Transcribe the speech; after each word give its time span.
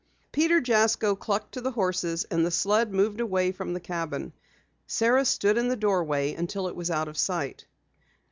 Peter 0.31 0.59
Jasko 0.59 1.15
clucked 1.15 1.51
to 1.51 1.61
the 1.61 1.69
horses, 1.69 2.23
and 2.23 2.43
the 2.43 2.49
sled 2.49 2.91
moved 2.91 3.19
away 3.21 3.51
from 3.51 3.73
the 3.73 3.79
cabin. 3.79 4.33
Sara 4.87 5.23
stood 5.25 5.59
in 5.59 5.67
the 5.67 5.75
doorway 5.75 6.33
until 6.33 6.67
it 6.67 6.75
was 6.75 6.89
out 6.89 7.07
of 7.07 7.19
sight. 7.19 7.67